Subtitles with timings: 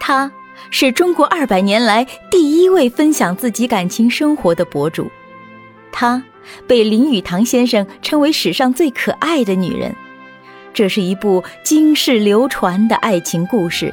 [0.00, 0.32] 她
[0.70, 5.08] 是中国二百年来第一位分享自己感情生活的博主，
[5.92, 6.20] 她
[6.66, 9.94] 被林语堂先生称为史上最可爱的女人。
[10.72, 13.92] 这是一部经世流传的爱情故事，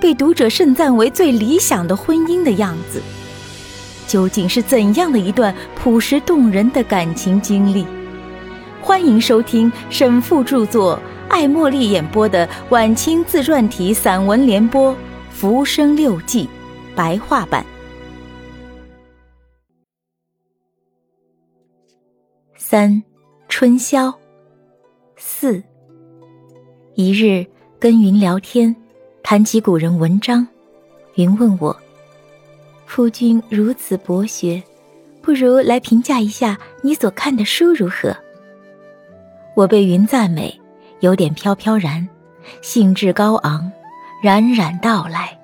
[0.00, 3.02] 被读者盛赞为最理想的婚姻的样子。
[4.06, 7.84] 究竟是怎样的一段朴实动人的感情经历？
[8.80, 14.92] 欢迎收听沈复著作、艾茉莉演播的晚清自传体散文联播
[15.38, 16.44] 《浮生六记》
[16.96, 17.62] 白话版。
[22.56, 23.02] 三，
[23.46, 24.10] 春宵，
[25.14, 25.62] 四。
[26.94, 27.46] 一日
[27.78, 28.74] 跟云聊天，
[29.22, 30.48] 谈起古人文章，
[31.16, 31.76] 云问我
[32.88, 34.62] ：“夫君如此博学，
[35.20, 38.16] 不如来评价一下你所看的书如何？”
[39.54, 40.58] 我被云赞美，
[41.00, 42.08] 有点飘飘然，
[42.62, 43.70] 兴致高昂，
[44.22, 45.38] 冉冉道来。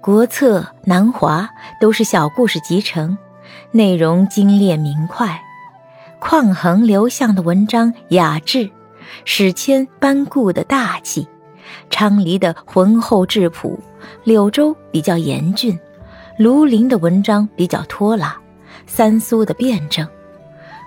[0.00, 1.48] 国策、南华
[1.80, 3.16] 都是小故事集成，
[3.70, 5.40] 内容精炼明快，
[6.18, 8.68] 匡衡、刘向的文章雅致。
[9.24, 11.28] 史迁班固的大气，
[11.90, 13.78] 昌黎的浑厚质朴，
[14.24, 15.78] 柳州比较严峻，
[16.38, 18.36] 庐陵的文章比较拖拉，
[18.86, 20.06] 三苏的辩证。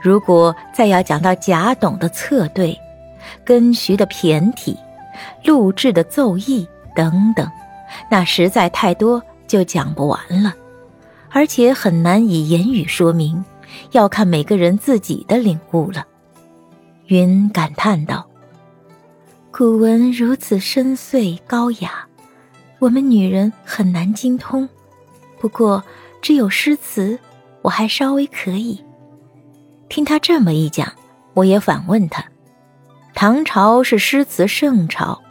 [0.02, 2.78] 如果再要讲到贾董的策对，
[3.46, 4.78] 跟徐的骈体，
[5.44, 7.50] 录制的奏议等等，
[8.10, 10.54] 那实在太多，就讲不完了，
[11.30, 13.44] 而且很难以言语说明，
[13.92, 16.06] 要看每个人自己的领悟了。
[17.08, 18.26] 云感叹道
[19.52, 22.08] ：“古文如此深邃高雅，
[22.80, 24.68] 我们女人很难精通。
[25.40, 25.84] 不过，
[26.22, 27.20] 只有诗词，
[27.62, 28.84] 我还稍微可以。”
[29.88, 30.92] 听他这么一讲，
[31.36, 32.26] 我也反问他
[33.16, 35.22] ：“唐朝是诗词盛朝，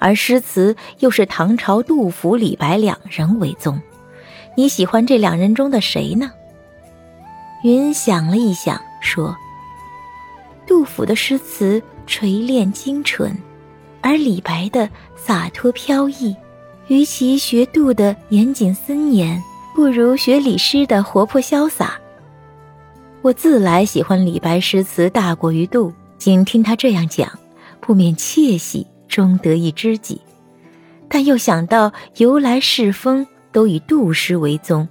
[0.00, 3.80] 而诗词又是唐朝杜甫、李白两人为宗，
[4.56, 6.32] 你喜欢这两人中的谁呢？”
[7.62, 9.34] 云想了一想，说。
[10.66, 13.36] 杜甫的诗词锤炼精纯，
[14.00, 16.34] 而李白的洒脱飘逸。
[16.88, 19.40] 与其学杜的严谨森严，
[19.74, 21.98] 不如学李诗的活泼潇洒。
[23.22, 27.26] 我自来喜欢李白诗词大过于杜，仅听他这样讲，
[27.80, 30.20] 不免窃喜中得一知己。
[31.08, 34.86] 但又想到由来世风都以杜诗为宗，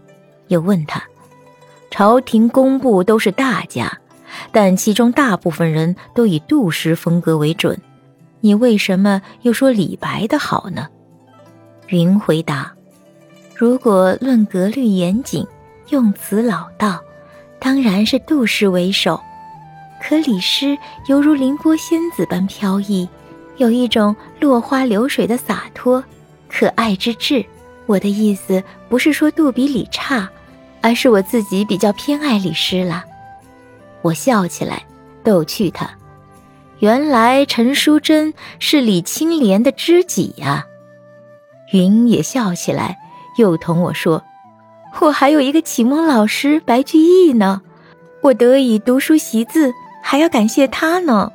[0.48, 1.04] 又问他：
[1.92, 3.96] 朝廷工部都是大家。
[4.52, 7.80] 但其中大部分人都以杜诗风格为准，
[8.42, 10.88] 你为什么又说李白的好呢？
[11.88, 12.74] 云回答
[13.56, 15.46] ：“如果论格律严谨，
[15.90, 17.00] 用词老道，
[17.60, 19.20] 当然是杜诗为首。
[20.02, 20.78] 可李诗
[21.08, 23.08] 犹如凌波仙子般飘逸，
[23.58, 26.04] 有一种落花流水的洒脱、
[26.50, 27.46] 可爱之至。
[27.86, 30.30] 我的意思不是说杜比李差，
[30.82, 33.04] 而是我自己比较偏爱李诗了。”
[34.02, 34.84] 我笑起来，
[35.24, 35.90] 逗趣他。
[36.80, 40.66] 原来陈淑贞是李青莲的知己呀。
[41.74, 42.98] 云也笑起来，
[43.38, 44.24] 又同我说
[45.02, 47.62] ：“我还有一个启蒙老师白居易呢，
[48.22, 51.32] 我得以读书习字，还要感谢他呢。”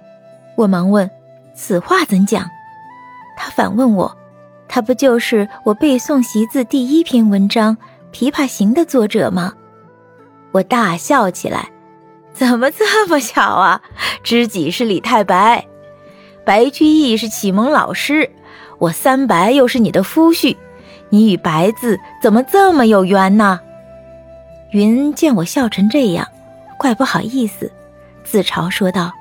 [0.56, 1.10] 我忙问
[1.54, 2.48] ：“此话怎讲？”
[3.36, 4.16] 他反问我
[4.68, 7.76] ：“他不就是我背诵习字第一篇文章
[8.16, 9.52] 《琵琶行》的作者吗？”
[10.52, 11.68] 我大笑起来。
[12.32, 13.80] 怎么这么巧啊？
[14.24, 15.64] 知己是李太白，
[16.44, 18.28] 白居易是启蒙老师，
[18.78, 20.56] 我三白又是你的夫婿，
[21.10, 23.60] 你与白字怎么这么有缘呢？
[24.72, 26.26] 云见我笑成这样，
[26.76, 27.70] 怪不好意思，
[28.24, 29.12] 自嘲说道：“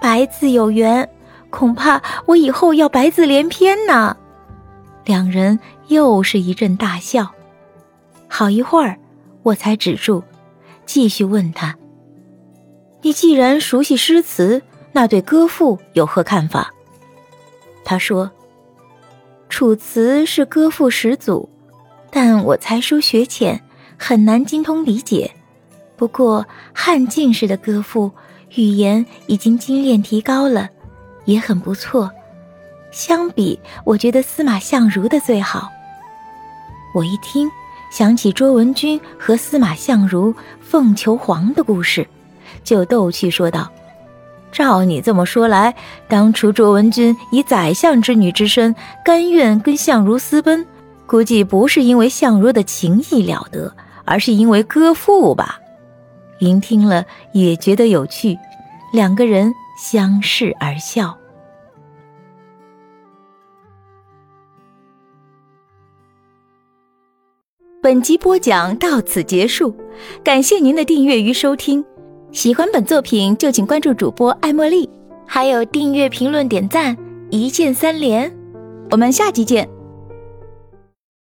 [0.00, 1.08] 白字有缘，
[1.50, 4.16] 恐怕我以后要白字连篇呢。”
[5.06, 5.58] 两人
[5.88, 7.30] 又是一阵大笑，
[8.28, 8.98] 好一会儿，
[9.42, 10.22] 我才止住，
[10.84, 11.76] 继续问他。
[13.02, 14.62] 你既然熟悉诗词，
[14.92, 16.72] 那对歌赋有何看法？
[17.84, 18.30] 他说
[19.50, 21.50] ：“楚辞是歌赋始祖，
[22.10, 23.62] 但我才疏学浅，
[23.98, 25.30] 很难精通理解。
[25.96, 28.10] 不过汉晋时的歌赋
[28.56, 30.68] 语言已经精炼提高了，
[31.24, 32.10] 也很不错。
[32.90, 35.70] 相比，我觉得司马相如的最好。”
[36.94, 37.50] 我一听，
[37.90, 42.06] 想起卓文君和司马相如凤求凰的故事。
[42.62, 43.68] 就逗趣说道
[44.52, 45.74] ：“照你这么说来，
[46.06, 48.72] 当初卓文君以宰相之女之身，
[49.04, 50.64] 甘愿跟相如私奔，
[51.04, 53.74] 估计不是因为相如的情意了得，
[54.04, 55.58] 而是因为歌赋吧？”
[56.44, 58.36] 云听了也觉得有趣，
[58.92, 61.16] 两个人相视而笑。
[67.82, 69.74] 本集播讲到此结束，
[70.22, 71.84] 感谢您的订阅与收听。
[72.32, 74.88] 喜欢本作品就请关注主播艾茉莉，
[75.26, 76.96] 还有订阅、评论、点赞，
[77.30, 78.34] 一键三连。
[78.90, 79.73] 我们下集见。